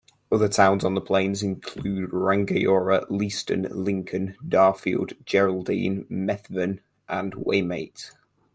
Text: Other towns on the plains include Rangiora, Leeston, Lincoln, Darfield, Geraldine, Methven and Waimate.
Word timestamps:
Other 0.31 0.49
towns 0.49 0.83
on 0.83 0.95
the 0.95 0.99
plains 0.99 1.43
include 1.43 2.09
Rangiora, 2.09 3.05
Leeston, 3.11 3.67
Lincoln, 3.69 4.35
Darfield, 4.43 5.13
Geraldine, 5.25 6.05
Methven 6.09 6.79
and 7.07 7.35
Waimate. 7.35 8.09